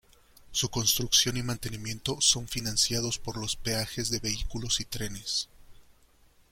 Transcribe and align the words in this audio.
Su 0.51 0.69
construcción 0.71 1.37
y 1.37 1.43
mantenimiento 1.43 2.19
son 2.21 2.47
financiados 2.47 3.19
por 3.19 3.37
los 3.37 3.55
peajes 3.55 4.09
de 4.09 4.17
vehículos 4.17 4.79
y 4.79 4.85
trenes. 4.85 5.47